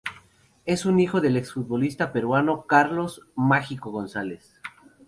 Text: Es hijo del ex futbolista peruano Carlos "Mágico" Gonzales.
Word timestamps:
Es 0.65 0.87
hijo 0.87 1.21
del 1.21 1.37
ex 1.37 1.51
futbolista 1.53 2.11
peruano 2.11 2.63
Carlos 2.65 3.21
"Mágico" 3.35 3.91
Gonzales. 3.91 4.59